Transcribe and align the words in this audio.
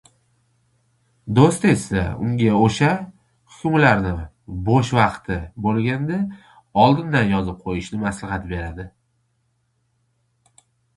Doʻsti 1.39 1.67
esa 1.73 2.05
unga 2.27 2.47
oʻsha 2.67 2.89
hukmlarni 3.59 4.15
boʻsh 4.71 4.91
vaqti 5.01 5.39
boʻlganda, 5.67 6.19
oldindan 6.87 7.33
yozib 7.37 7.63
qoʻyishni 7.69 8.05
maslahat 8.09 8.53
beradi. 8.55 8.91